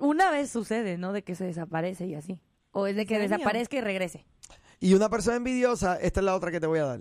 una 0.00 0.30
vez 0.30 0.50
sucede, 0.50 0.96
¿no? 0.96 1.12
De 1.12 1.22
que 1.22 1.34
se 1.34 1.44
desaparece 1.44 2.06
y 2.06 2.14
así. 2.14 2.40
O 2.72 2.86
es 2.86 2.96
de 2.96 3.04
que 3.06 3.18
desaparezca 3.18 3.76
y 3.76 3.80
regrese. 3.82 4.24
Y 4.80 4.94
una 4.94 5.08
persona 5.08 5.36
envidiosa, 5.36 5.96
esta 5.96 6.20
es 6.20 6.24
la 6.24 6.34
otra 6.34 6.50
que 6.50 6.60
te 6.60 6.66
voy 6.66 6.78
a 6.80 6.84
dar. 6.84 7.00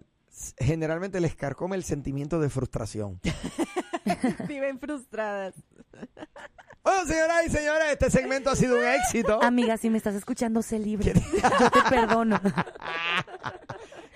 Generalmente 0.58 1.20
les 1.20 1.36
carcome 1.36 1.76
el 1.76 1.84
sentimiento 1.84 2.40
de 2.40 2.50
frustración. 2.50 3.20
Viven 4.48 4.80
frustradas. 4.80 5.54
Bueno, 6.84 7.06
señoras 7.08 7.46
y 7.48 7.50
señores, 7.50 7.86
este 7.92 8.12
segmento 8.12 8.50
ha 8.52 8.56
sido 8.56 8.78
un 8.78 8.86
éxito. 8.86 9.42
Amiga, 9.42 9.78
si 9.78 9.90
me 9.90 9.98
estás 9.98 10.14
escuchando, 10.16 10.62
sé 10.62 10.78
libre. 10.78 11.14
Yo 11.60 11.72
te 11.72 11.82
perdono. 11.90 12.40
Tú 12.40 12.52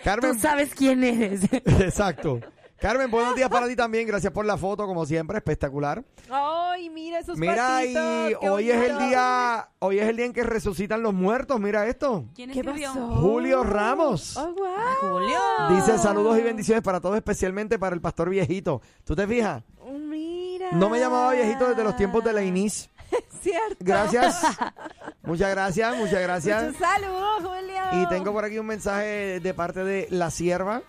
Carmen, 0.03 0.39
sabes 0.39 0.73
quién 0.75 1.03
eres. 1.03 1.41
exacto. 1.51 2.39
Carmen, 2.79 3.12
buenos 3.12 3.36
días 3.36 3.50
para 3.50 3.67
ti 3.67 3.75
también. 3.75 4.07
Gracias 4.07 4.31
por 4.31 4.45
la 4.45 4.57
foto, 4.57 4.86
como 4.88 5.05
siempre, 5.05 5.38
espectacular. 5.38 6.03
Ay, 6.29 6.89
mira 6.89 7.19
esos 7.19 7.38
Mira, 7.38 7.83
y 7.86 7.93
hoy 8.41 8.71
es 8.71 8.89
el 8.89 8.98
día, 9.00 9.69
hoy 9.79 10.00
es 10.00 10.07
el 10.07 10.15
día 10.15 10.25
en 10.25 10.33
que 10.33 10.43
resucitan 10.43 11.01
los 11.01 11.13
muertos. 11.13 11.59
Mira 11.59 11.88
esto. 11.88 12.25
¿Quién 12.33 12.51
¿Qué 12.51 12.59
escribió? 12.59 12.88
pasó? 12.93 13.07
Julio 13.17 13.63
Ramos. 13.63 14.38
Oh, 14.38 14.53
wow. 14.53 14.65
Julio. 15.01 15.39
Dice 15.71 15.98
saludos 15.98 16.39
y 16.39 16.41
bendiciones 16.41 16.81
para 16.81 17.01
todos, 17.01 17.17
especialmente 17.17 17.77
para 17.77 17.93
el 17.93 18.01
pastor 18.01 18.29
viejito. 18.29 18.81
¿Tú 19.03 19.13
te 19.13 19.27
fijas? 19.27 19.62
Mira. 19.91 20.69
No 20.71 20.89
me 20.89 21.00
llamaba 21.00 21.33
viejito 21.33 21.67
desde 21.67 21.83
los 21.83 21.98
tiempos 21.98 22.24
de 22.24 22.31
la 22.31 22.43
INIS. 22.43 22.89
Cierto. 23.41 23.77
Gracias. 23.79 24.41
Muchas 25.23 25.51
gracias, 25.51 25.95
muchas 25.95 26.21
gracias. 26.21 26.63
Muchos 26.63 26.79
saludos, 26.79 27.43
Julio. 27.43 28.03
Y 28.03 28.09
tengo 28.09 28.33
por 28.33 28.45
aquí 28.45 28.57
un 28.57 28.65
mensaje 28.65 29.39
de 29.39 29.53
parte 29.53 29.83
de 29.83 30.07
la 30.09 30.31
sierva. 30.31 30.81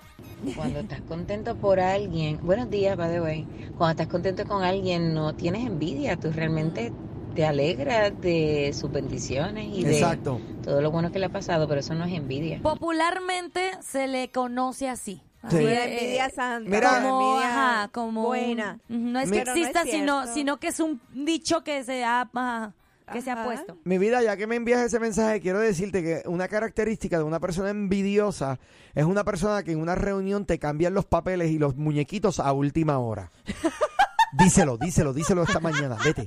Cuando 0.56 0.80
estás 0.80 1.02
contento 1.02 1.56
por 1.56 1.78
alguien, 1.78 2.38
buenos 2.42 2.70
días, 2.70 2.96
by 2.96 3.10
the 3.10 3.20
way. 3.20 3.46
Cuando 3.76 3.90
estás 3.90 4.06
contento 4.06 4.46
con 4.46 4.64
alguien, 4.64 5.12
no 5.12 5.34
tienes 5.34 5.66
envidia, 5.66 6.16
tú 6.16 6.30
realmente 6.32 6.92
te 7.34 7.44
alegras 7.44 8.18
de 8.20 8.72
sus 8.74 8.90
bendiciones 8.90 9.66
y 9.66 9.84
Exacto. 9.84 10.40
de 10.56 10.62
todo 10.64 10.80
lo 10.80 10.90
bueno 10.90 11.12
que 11.12 11.18
le 11.18 11.26
ha 11.26 11.30
pasado, 11.30 11.68
pero 11.68 11.80
eso 11.80 11.94
no 11.94 12.04
es 12.04 12.12
envidia. 12.12 12.60
Popularmente 12.62 13.72
se 13.82 14.08
le 14.08 14.30
conoce 14.30 14.88
así. 14.88 15.22
Sí. 15.48 15.56
Envidia 15.56 16.28
santa. 16.30 16.68
Mira- 16.68 17.00
como, 17.02 17.30
envidia 17.30 17.48
ajá, 17.78 17.88
como 17.88 18.26
buena. 18.26 18.78
un- 18.90 19.12
no 19.12 19.20
es 19.20 19.30
que 19.30 19.38
Pero 19.38 19.54
no 19.54 19.56
es 19.60 19.68
exista, 19.68 19.84
sino, 19.90 20.26
sino 20.26 20.58
que 20.60 20.68
es 20.68 20.80
un 20.80 21.00
dicho 21.14 21.64
que 21.64 21.82
se 21.82 22.04
ha, 22.04 22.28
ajá, 22.34 22.74
que 23.10 23.22
se 23.22 23.30
ha 23.30 23.42
puesto. 23.44 23.78
Mi 23.84 23.96
vida, 23.98 24.22
ya 24.22 24.36
que 24.36 24.46
me 24.46 24.56
envías 24.56 24.80
ese 24.82 25.00
mensaje, 25.00 25.40
quiero 25.40 25.58
decirte 25.58 26.02
que 26.02 26.22
una 26.28 26.46
característica 26.46 27.16
de 27.16 27.24
una 27.24 27.40
persona 27.40 27.70
envidiosa 27.70 28.58
es 28.94 29.04
una 29.04 29.24
persona 29.24 29.62
que 29.62 29.72
en 29.72 29.80
una 29.80 29.94
reunión 29.94 30.44
te 30.44 30.58
cambian 30.58 30.92
los 30.94 31.06
papeles 31.06 31.50
y 31.50 31.58
los 31.58 31.74
muñequitos 31.74 32.38
a 32.38 32.52
última 32.52 32.98
hora. 32.98 33.32
díselo, 34.38 34.76
díselo, 34.76 35.12
díselo 35.14 35.42
esta 35.44 35.58
mañana. 35.58 35.96
Vete. 36.04 36.24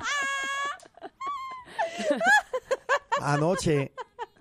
Anoche, 3.22 3.92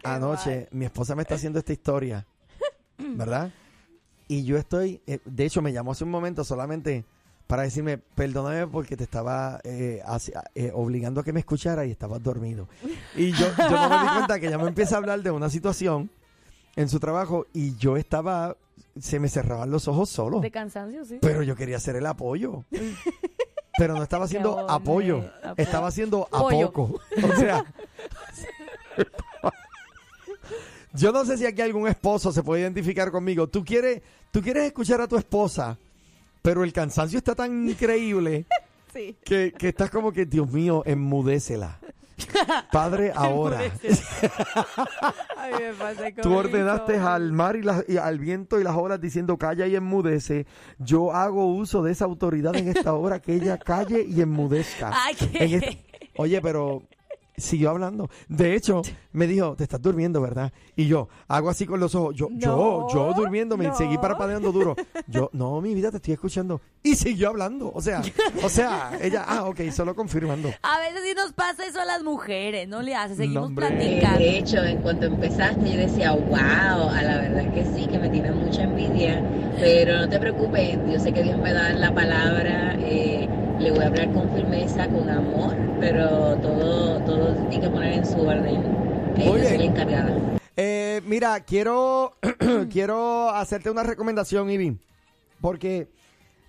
anoche, 0.03 0.69
mi 0.73 0.87
esposa 0.87 1.15
me 1.15 1.23
está 1.23 1.35
haciendo 1.37 1.59
esta 1.59 1.73
historia, 1.73 2.27
¿verdad? 2.99 3.51
Y 4.33 4.45
yo 4.45 4.57
estoy, 4.57 5.03
eh, 5.07 5.19
de 5.27 5.45
hecho, 5.45 5.61
me 5.61 5.75
llamó 5.75 5.93
hace 5.93 6.05
un 6.05 6.11
momento 6.11 6.43
solamente 6.43 7.05
para 7.47 7.65
decirme, 7.65 7.99
perdóname 7.99 8.67
porque 8.67 8.97
te 8.97 9.05
estaba 9.05 9.61
eh, 9.63 10.03
eh, 10.55 10.71
obligando 10.73 11.21
a 11.21 11.25
que 11.25 11.35
me 11.35 11.41
escuchara 11.41 11.85
y 11.85 11.91
estabas 11.91 12.23
dormido. 12.23 12.67
Y 13.15 13.33
yo, 13.33 13.47
yo 13.59 13.71
no 13.71 13.91
me 13.91 13.99
di 14.03 14.09
cuenta 14.09 14.41
que 14.41 14.47
ella 14.47 14.57
me 14.57 14.69
empieza 14.69 14.95
a 14.95 14.99
hablar 15.01 15.21
de 15.23 15.31
una 15.31 15.51
situación 15.51 16.09
en 16.77 16.89
su 16.89 16.99
trabajo 16.99 17.45
y 17.53 17.77
yo 17.77 17.99
estaba, 17.99 18.57
se 18.99 19.21
me 19.21 19.29
cerraban 19.29 19.71
los 19.71 19.87
ojos 19.87 20.09
solo. 20.09 20.41
De 20.41 20.51
cansancio, 20.51 21.05
sí. 21.05 21.19
Pero 21.21 21.43
yo 21.43 21.55
quería 21.55 21.77
hacer 21.77 21.97
el 21.97 22.07
apoyo. 22.07 22.65
Pero 23.77 23.95
no 23.95 24.03
estaba 24.03 24.25
haciendo 24.25 24.61
apoyo, 24.71 25.19
Apoyo. 25.43 25.55
estaba 25.59 25.89
haciendo 25.89 26.27
a 26.33 26.49
poco. 26.49 27.01
O 27.23 27.37
sea, 27.37 27.67
yo 30.95 31.13
no 31.13 31.25
sé 31.25 31.37
si 31.39 31.47
aquí 31.47 31.63
algún 31.63 31.89
esposo 31.89 32.33
se 32.33 32.43
puede 32.43 32.63
identificar 32.63 33.11
conmigo. 33.11 33.47
Tú 33.49 33.65
quieres, 33.65 34.03
tú 34.31 34.41
quieres 34.43 34.65
escuchar 34.65 35.01
a 35.01 35.09
tu 35.09 35.17
esposa, 35.17 35.79
pero 36.43 36.65
el 36.65 36.73
cansancio 36.73 37.19
está 37.19 37.35
tan 37.35 37.69
increíble 37.69 38.47
Sí. 38.93 39.17
que, 39.25 39.53
que 39.57 39.69
estás 39.69 39.89
como 39.91 40.13
que, 40.13 40.27
Dios 40.27 40.51
mío, 40.53 40.83
enmudécela. 40.85 41.79
Padre, 42.73 43.11
ahora. 43.15 43.59
Ay, 45.37 45.53
me 45.59 45.73
pasé 45.73 46.13
Tú 46.13 46.35
ordenaste 46.35 46.97
al 46.99 47.33
mar 47.33 47.57
y, 47.57 47.63
la- 47.63 47.85
y 47.89 47.97
al 47.97 48.19
viento 48.19 48.61
y 48.61 48.65
las 48.65 48.77
olas 48.77 49.01
diciendo 49.01 49.37
calla 49.39 49.67
y 49.67 49.77
enmudece. 49.77 50.47
Yo 50.79 51.13
hago 51.13 51.47
uso 51.47 51.83
de 51.83 51.93
esa 51.93 52.05
autoridad 52.05 52.55
en 52.57 52.69
esta 52.69 52.93
hora 52.95 53.21
que 53.21 53.35
ella 53.35 53.59
calle 53.59 54.05
y 54.07 54.21
enmudezca. 54.21 54.91
Ay. 54.95 55.17
En 55.35 55.55
este- 55.55 55.79
Oye, 56.17 56.41
pero 56.43 56.83
siguió 57.43 57.71
hablando. 57.71 58.09
De 58.29 58.55
hecho, 58.55 58.83
me 59.13 59.27
dijo, 59.27 59.55
te 59.57 59.65
estás 59.65 59.81
durmiendo, 59.83 60.21
¿verdad? 60.21 60.53
Y 60.77 60.87
yo 60.87 61.09
hago 61.29 61.51
así 61.51 61.67
con 61.67 61.81
los 61.81 61.95
ojos. 61.95 62.15
Yo, 62.15 62.29
yo, 62.33 62.57
No, 62.57 62.89
yo 62.95 63.13
durmiendo, 63.15 63.57
me 63.57 63.67
no. 63.69 63.77
seguí 63.77 63.99
parpadeando 63.99 64.53
duro. 64.53 64.75
Yo, 65.07 65.29
no, 65.33 65.61
mi 65.61 65.75
vida, 65.75 65.91
te 65.91 65.97
estoy 65.99 66.15
escuchando. 66.15 66.61
Y 66.83 66.95
siguió 66.97 67.29
hablando. 67.29 67.71
O 67.75 67.81
sea, 67.81 68.03
o 68.43 68.49
sea, 68.49 68.99
ella, 69.01 69.25
ah, 69.27 69.45
ok, 69.45 69.61
solo 69.71 69.95
confirmando. 69.95 70.49
A 70.63 70.79
veces 70.81 71.03
sí 71.05 71.15
nos 71.15 71.33
pasa 71.33 71.67
eso 71.67 71.81
a 71.81 71.85
las 71.85 72.03
mujeres, 72.03 72.67
no 72.69 72.83
le 72.83 72.95
hace, 72.95 73.15
seguimos 73.17 73.53
platicando. 73.53 74.19
De 74.19 74.39
hecho, 74.39 74.63
en 74.65 74.79
cuanto 74.79 75.07
empezaste, 75.07 75.71
yo 75.73 75.79
decía, 75.79 76.13
wow, 76.13 76.89
a 76.91 77.03
la 77.03 77.19
verdad 77.19 77.53
que 77.53 77.65
sí, 77.75 77.87
que 77.87 77.99
me 77.99 78.09
tiene 78.09 78.31
mucha 78.33 78.63
envidia, 78.65 79.23
pero 79.61 79.99
no 79.99 80.09
te 80.09 80.19
preocupes, 80.19 80.79
yo 80.91 80.99
sé 80.99 81.13
que 81.13 81.23
Dios 81.23 81.39
me 81.39 81.53
da 81.53 81.73
la 81.73 81.95
palabra, 81.95 82.75
eh, 82.81 83.12
le 83.63 83.71
voy 83.71 83.85
a 83.85 83.87
hablar 83.87 84.13
con 84.13 84.29
firmeza, 84.35 84.89
con 84.89 85.09
amor, 85.09 85.57
pero 85.79 86.37
todo, 86.39 87.01
todo 87.05 87.35
tiene 87.49 87.65
que 87.65 87.71
poner 87.71 87.93
en 87.93 88.07
su 88.07 88.21
orden. 88.21 88.61
Eh, 89.17 89.25
yo 89.25 89.33
soy 89.33 89.41
bien. 89.41 89.59
la 89.59 89.65
encargada. 89.65 90.17
Eh, 90.57 91.01
mira, 91.07 91.41
quiero, 91.41 92.17
quiero 92.71 93.31
hacerte 93.31 93.71
una 93.71 93.85
recomendación, 93.85 94.51
Ivy, 94.51 94.79
porque 95.41 95.89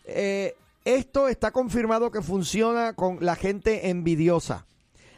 eh, 0.06 0.56
esto 0.86 1.28
está 1.28 1.52
confirmado 1.52 2.10
que 2.10 2.22
funciona 2.22 2.94
con 2.94 3.20
la 3.22 3.36
gente 3.36 3.90
envidiosa. 3.90 4.66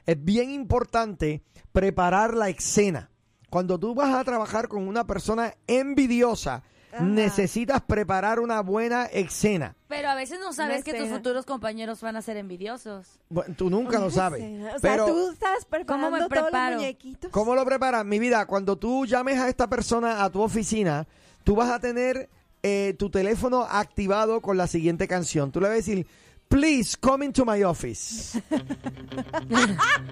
Es 0.05 0.23
bien 0.23 0.51
importante 0.51 1.43
preparar 1.71 2.33
la 2.33 2.49
escena. 2.49 3.09
Cuando 3.49 3.79
tú 3.79 3.95
vas 3.95 4.13
a 4.13 4.23
trabajar 4.23 4.67
con 4.67 4.87
una 4.87 5.07
persona 5.07 5.55
envidiosa, 5.65 6.63
Ajá. 6.95 7.03
necesitas 7.03 7.81
preparar 7.81 8.39
una 8.39 8.61
buena 8.61 9.05
escena. 9.05 9.75
Pero 9.87 10.09
a 10.09 10.15
veces 10.15 10.39
no 10.39 10.53
sabes 10.53 10.83
que 10.83 10.93
tus 10.93 11.09
futuros 11.09 11.45
compañeros 11.45 12.01
van 12.01 12.15
a 12.15 12.21
ser 12.21 12.37
envidiosos. 12.37 13.19
Bueno, 13.29 13.53
tú 13.57 13.69
nunca 13.69 13.99
lo 13.99 14.09
sabes. 14.09 14.43
O 14.75 14.79
pero 14.81 15.05
sea, 15.05 15.13
tú 15.13 15.31
estás 15.31 15.65
preparando 15.65 16.11
me 16.11 16.17
todos 16.19 16.29
preparo? 16.29 16.71
los 16.75 16.81
muñequitos. 16.81 17.31
¿Cómo 17.31 17.55
lo 17.55 17.65
preparas? 17.65 18.05
Mi 18.05 18.19
vida, 18.19 18.45
cuando 18.45 18.77
tú 18.77 19.05
llames 19.05 19.37
a 19.39 19.49
esta 19.49 19.67
persona 19.67 20.23
a 20.23 20.29
tu 20.29 20.41
oficina, 20.41 21.07
tú 21.43 21.55
vas 21.55 21.69
a 21.69 21.79
tener 21.79 22.29
eh, 22.63 22.95
tu 22.97 23.09
teléfono 23.09 23.61
activado 23.63 24.41
con 24.41 24.57
la 24.57 24.67
siguiente 24.67 25.07
canción. 25.07 25.51
Tú 25.51 25.59
le 25.61 25.67
vas 25.67 25.73
a 25.73 25.77
decir, 25.77 26.07
please 26.47 26.95
come 26.99 27.25
into 27.25 27.45
my 27.45 27.63
office. 27.63 28.41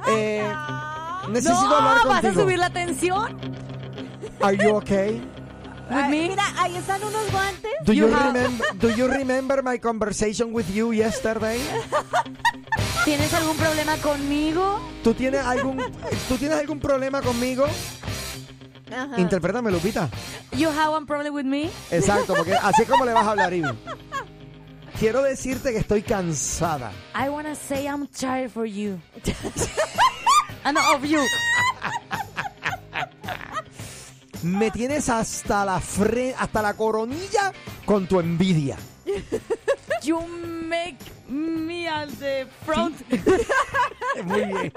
Eh, 0.07 0.45
necesito 1.29 1.63
no, 1.69 1.75
hablar 1.75 2.07
¿vas 2.07 2.21
contigo. 2.21 2.41
a 2.41 2.43
subir 2.43 2.59
la 2.59 2.69
tensión? 2.69 3.39
Are 4.41 4.57
you 4.57 4.75
okay? 4.75 5.21
With 5.89 5.97
Ay, 5.97 6.09
me? 6.09 6.29
Mira, 6.29 6.43
ahí 6.57 6.75
están 6.77 7.03
unos 7.03 7.31
guantes. 7.31 7.71
Do 7.85 7.93
You 7.93 8.07
remember, 8.07 8.67
do 8.79 8.89
you 8.89 9.07
remember 9.07 9.61
my 9.63 9.77
conversation 9.79 10.53
with 10.53 10.65
you 10.73 10.93
yesterday? 10.93 11.59
¿Tienes 13.05 13.33
algún 13.33 13.57
problema 13.57 13.97
conmigo? 13.97 14.79
¿Tú 15.03 15.13
tienes 15.13 15.45
algún, 15.45 15.77
¿tú 16.29 16.37
tienes 16.37 16.57
algún 16.57 16.79
problema 16.79 17.21
conmigo? 17.21 17.65
Ajá. 18.95 19.19
Interprétame, 19.19 19.71
Lupita. 19.71 20.09
You 20.53 20.69
have 20.69 20.93
one 20.93 21.05
problem 21.05 21.33
with 21.33 21.45
me? 21.45 21.69
Exacto, 21.91 22.33
porque 22.33 22.53
así 22.53 22.83
es 22.83 22.87
como 22.87 23.03
le 23.05 23.11
vas 23.11 23.25
a 23.25 23.31
hablar, 23.31 23.53
Ivy. 23.53 23.67
Quiero 24.99 25.21
decirte 25.21 25.73
que 25.73 25.79
estoy 25.79 26.01
cansada. 26.01 26.91
I 27.13 27.27
wanna 27.27 27.55
say 27.55 27.87
I'm 27.87 28.07
tired 28.07 28.51
for 28.51 28.65
you. 28.65 28.99
No, 30.71 30.95
of 30.95 31.03
you. 31.03 31.19
Me 34.43 34.71
tienes 34.71 35.09
hasta 35.09 35.65
la 35.65 35.79
fre 35.79 36.35
hasta 36.38 36.62
la 36.62 36.73
coronilla 36.73 37.51
con 37.85 38.07
tu 38.07 38.19
envidia. 38.19 38.77
You 40.03 40.19
make 40.67 40.97
me 41.29 41.88
at 41.88 42.09
the 42.19 42.45
front 42.65 42.95
Muy 44.25 44.45
bien. 44.45 44.73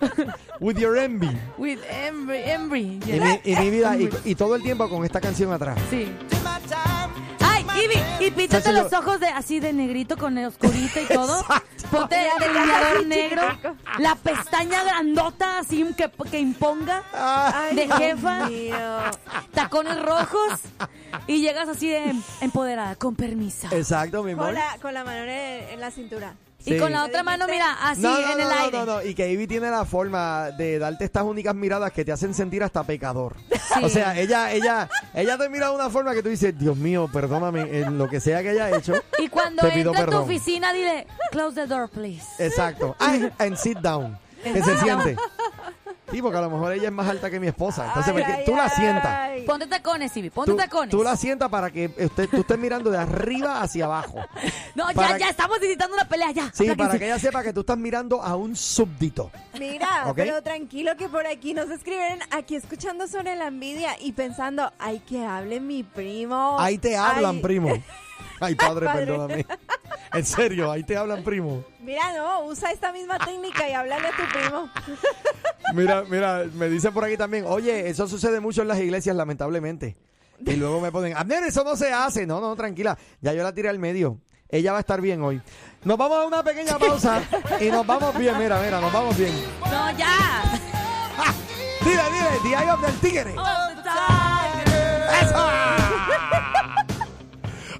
With 0.60 0.78
your 0.78 0.96
envy. 0.96 1.28
with 1.58 1.80
Embry. 1.90 2.42
Embry. 2.50 3.00
Y 3.06 3.20
mi, 3.20 3.40
y 3.44 3.56
mi 3.56 3.70
vida, 3.70 3.96
y, 3.96 4.08
y 4.24 4.34
todo 4.34 4.54
el 4.54 4.62
tiempo 4.62 4.88
con 4.88 5.04
esta 5.04 5.20
canción 5.20 5.52
atrás. 5.52 5.78
Sí. 5.90 6.10
Ay, 7.40 7.64
Ivy, 7.84 8.26
y 8.26 8.30
píntate 8.30 8.68
Entonces 8.68 8.74
los 8.74 8.92
ojos 8.92 9.20
de 9.20 9.26
así 9.26 9.60
de 9.60 9.72
negrito 9.72 10.16
con 10.16 10.38
el 10.38 10.46
oscurito 10.46 11.00
y 11.00 11.06
todo. 11.12 11.40
Exacto. 11.40 11.66
Ponte 11.92 12.16
Mira, 12.16 12.32
mira, 12.38 12.52
delineador 12.52 13.06
negro, 13.06 13.42
la 13.98 14.14
pestaña 14.16 14.82
grandota 14.82 15.58
así 15.58 15.84
que, 15.96 16.10
que 16.30 16.40
imponga, 16.40 17.02
Ay, 17.12 17.76
de 17.76 17.88
jefa. 17.88 18.48
tacones 19.52 20.00
rojos 20.00 20.60
y 21.26 21.40
llegas 21.42 21.68
así 21.68 21.90
de 21.90 22.14
empoderada, 22.40 22.96
con 22.96 23.14
permiso. 23.14 23.68
exacto, 23.70 24.22
mi 24.22 24.32
amor. 24.32 24.46
Con 24.46 24.54
la, 24.54 24.78
con 24.80 24.94
la 24.94 25.04
mano 25.04 25.22
en, 25.22 25.30
en 25.70 25.80
la 25.80 25.90
cintura. 25.90 26.34
Y 26.64 26.78
con 26.78 26.92
la 26.92 27.04
otra 27.04 27.22
mano, 27.22 27.46
mira, 27.48 27.72
así 27.82 28.02
no, 28.02 28.10
no, 28.10 28.32
en 28.32 28.40
el 28.40 28.48
no, 28.48 28.54
no, 28.54 28.60
aire. 28.60 28.78
no, 28.78 28.86
no, 28.86 29.02
y 29.02 29.14
que 29.14 29.30
Ivy 29.30 29.46
tiene 29.46 29.70
la 29.70 29.84
forma 29.84 30.50
de 30.50 30.78
darte 30.78 31.04
estas 31.04 31.24
únicas 31.24 31.54
miradas 31.54 31.92
que 31.92 32.04
te 32.04 32.12
hacen 32.12 32.34
sentir 32.34 32.62
hasta 32.62 32.84
pecador. 32.84 33.36
Sí. 33.74 33.84
O 33.84 33.88
sea, 33.88 34.18
ella, 34.18 34.52
ella, 34.52 34.88
ella 35.14 35.38
te 35.38 35.48
mira 35.48 35.68
de 35.68 35.74
una 35.74 35.88
forma 35.88 36.12
que 36.12 36.22
tú 36.22 36.28
dices, 36.28 36.58
Dios 36.58 36.76
mío, 36.76 37.08
perdóname 37.12 37.80
en 37.80 37.96
lo 37.96 38.08
que 38.08 38.20
sea 38.20 38.42
que 38.42 38.50
haya 38.50 38.76
hecho. 38.76 38.94
Y 39.18 39.28
cuando 39.28 39.62
Te 39.62 39.80
entra 39.80 40.02
a 40.02 40.06
tu 40.06 40.16
oficina, 40.18 40.72
dile, 40.72 41.06
close 41.30 41.54
the 41.54 41.66
door, 41.66 41.88
please. 41.88 42.24
Exacto. 42.38 42.94
Ay, 42.98 43.30
and 43.38 43.56
sit 43.56 43.78
down. 43.78 44.18
Que 44.42 44.62
se 44.62 44.76
siente. 44.78 45.16
Sí, 46.12 46.22
porque 46.22 46.38
a 46.38 46.42
lo 46.42 46.50
mejor 46.50 46.72
ella 46.72 46.84
es 46.86 46.92
más 46.92 47.08
alta 47.08 47.28
que 47.30 47.40
mi 47.40 47.48
esposa. 47.48 47.86
Entonces, 47.88 48.12
Ay, 48.14 48.20
porque 48.22 48.32
ay, 48.38 48.44
tú 48.44 48.54
la 48.54 48.64
ay. 48.64 48.70
sientas. 48.76 49.30
Ponte 49.46 49.66
tacones, 49.66 50.16
Ivy, 50.16 50.30
ponte 50.30 50.50
Tú, 50.52 50.56
tacones. 50.56 50.90
tú 50.90 51.02
la 51.02 51.16
sientas 51.16 51.48
para 51.48 51.70
que 51.70 51.86
usted, 51.86 52.28
tú 52.28 52.40
estés 52.40 52.58
mirando 52.58 52.90
de 52.90 52.98
arriba 52.98 53.60
hacia 53.62 53.86
abajo. 53.86 54.18
No, 54.74 54.88
ya, 54.90 54.94
para- 54.94 55.18
ya, 55.18 55.28
estamos 55.28 55.58
necesitando 55.60 55.94
una 55.94 56.08
pelea, 56.08 56.30
ya. 56.30 56.50
Sí, 56.54 56.66
para 56.74 56.98
que 56.98 57.04
ella 57.04 57.18
sepa 57.18 57.42
que 57.42 57.52
tú 57.52 57.60
estás 57.60 57.76
mirando 57.76 58.22
a 58.22 58.36
un 58.36 58.56
súbdito. 58.56 59.30
Mira, 59.58 60.04
Ok. 60.08 60.16
pero 60.16 60.42
tranquilo 60.42 60.96
que 60.96 61.08
por 61.10 61.26
aquí 61.26 61.52
nos 61.52 61.68
escriben 61.70 62.20
aquí 62.30 62.54
escuchando 62.56 63.06
sobre 63.06 63.36
la 63.36 63.48
envidia 63.48 63.96
y 64.00 64.12
pensando, 64.12 64.72
ay, 64.78 65.00
que 65.00 65.24
hable 65.26 65.60
mi 65.60 65.82
primo. 65.82 66.56
Ahí 66.58 66.78
te 66.78 66.96
hablan, 66.96 67.36
Ay, 67.36 67.42
primo. 67.42 67.68
Ay, 68.42 68.54
padre, 68.54 68.86
Padre. 68.86 69.06
perdóname. 69.06 69.46
En 70.12 70.26
serio, 70.26 70.70
ahí 70.70 70.84
te 70.84 70.96
hablan, 70.96 71.22
primo. 71.24 71.64
Mira, 71.80 72.12
no, 72.14 72.44
usa 72.44 72.70
esta 72.70 72.92
misma 72.92 73.18
técnica 73.18 73.68
y 73.68 73.72
háblale 73.72 74.08
a 74.08 74.10
tu 74.10 74.22
primo. 74.38 74.68
Mira, 75.74 76.04
mira, 76.06 76.44
me 76.52 76.68
dicen 76.68 76.92
por 76.92 77.02
aquí 77.04 77.16
también, 77.16 77.46
oye, 77.46 77.88
eso 77.88 78.06
sucede 78.06 78.40
mucho 78.40 78.60
en 78.60 78.68
las 78.68 78.78
iglesias, 78.78 79.16
lamentablemente. 79.16 79.96
Y 80.44 80.56
luego 80.56 80.80
me 80.80 80.92
ponen, 80.92 81.16
Abner, 81.16 81.44
eso 81.44 81.64
no 81.64 81.76
se 81.76 81.90
hace. 81.92 82.26
No, 82.26 82.40
no, 82.40 82.54
tranquila, 82.56 82.98
ya 83.22 83.32
yo 83.32 83.42
la 83.42 83.54
tiré 83.54 83.70
al 83.70 83.78
medio. 83.78 84.18
Ella 84.50 84.72
va 84.72 84.78
a 84.78 84.80
estar 84.80 85.00
bien 85.00 85.22
hoy. 85.22 85.40
Nos 85.84 85.96
vamos 85.96 86.18
a 86.18 86.26
una 86.26 86.42
pequeña 86.42 86.78
pausa 86.78 87.22
y 87.58 87.70
nos 87.70 87.86
vamos 87.86 88.18
bien, 88.18 88.36
mira, 88.38 88.60
mira, 88.60 88.80
nos 88.82 88.92
vamos 88.92 89.16
bien. 89.16 89.32
No, 89.60 89.90
ya. 89.96 90.42
¡Ah! 91.16 91.32
Dile, 91.80 92.02
dile, 92.12 92.38
The 92.42 92.48
Eye 92.48 92.70
of 92.70 92.84
the 92.84 93.08
Tigre. 93.08 93.34
¡Eso! 95.22 95.61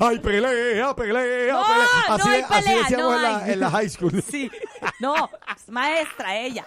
¡Ay, 0.05 0.19
pelea, 0.19 0.51
pelea, 0.51 0.85
No, 0.87 0.95
pelea! 0.97 1.53
no 2.09 2.15
Así, 2.15 2.29
hay 2.29 2.43
así 2.43 2.55
pelea, 2.65 2.79
decíamos 2.83 3.07
no 3.07 3.17
en, 3.17 3.23
la, 3.23 3.39
hay. 3.45 3.53
en 3.53 3.61
la 3.61 3.71
high 3.71 3.89
school. 3.89 4.25
Sí. 4.31 4.51
No, 4.99 5.31
es 5.57 5.69
maestra 5.69 6.37
ella. 6.37 6.67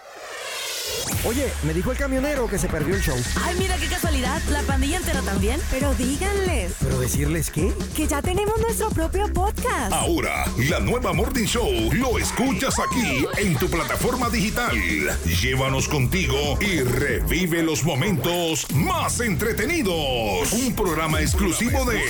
Oye, 1.24 1.52
me 1.64 1.74
dijo 1.74 1.90
el 1.90 1.98
camionero 1.98 2.48
que 2.48 2.58
se 2.58 2.68
perdió 2.68 2.94
el 2.94 3.02
show. 3.02 3.16
Ay, 3.44 3.56
mira 3.58 3.76
qué 3.76 3.86
casualidad. 3.88 4.40
La 4.50 4.62
pandilla 4.62 4.98
entera 4.98 5.20
también. 5.22 5.60
Pero 5.70 5.92
díganles 5.94 6.74
¿Pero 6.80 7.00
decirles 7.00 7.50
qué? 7.50 7.72
que 7.96 8.06
ya 8.06 8.22
tenemos 8.22 8.56
nuestro 8.60 8.90
propio 8.90 9.30
podcast. 9.32 9.92
Ahora, 9.92 10.44
la 10.70 10.78
nueva 10.80 11.12
Morning 11.12 11.44
Show 11.46 11.68
lo 11.94 12.18
escuchas 12.18 12.76
aquí 12.78 13.26
en 13.38 13.56
tu 13.58 13.68
plataforma 13.68 14.28
digital. 14.30 14.76
Llévanos 15.42 15.88
contigo 15.88 16.58
y 16.60 16.80
revive 16.82 17.62
los 17.62 17.82
momentos 17.84 18.70
más 18.72 19.18
entretenidos. 19.20 20.52
Un 20.52 20.74
programa 20.76 21.20
exclusivo 21.20 21.84
de 21.86 22.00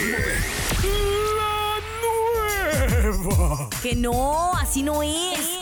Que 3.83 3.95
no, 3.95 4.53
así 4.55 4.83
no 4.83 5.03
es. 5.03 5.59